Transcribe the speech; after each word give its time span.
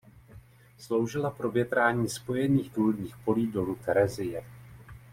Sloužila 0.77 1.29
pro 1.29 1.51
větrání 1.51 2.09
spojených 2.09 2.73
důlních 2.73 3.17
polí 3.17 3.47
dolu 3.51 3.75
Terezie. 3.85 4.43